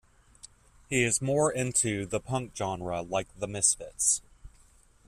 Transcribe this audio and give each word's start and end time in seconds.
He 0.89 1.03
is 1.03 1.21
more 1.21 1.51
into 1.51 2.07
the 2.07 2.19
Punk 2.19 2.55
genre 2.55 3.03
like 3.03 3.27
the 3.37 3.45
Misfits. 3.45 4.23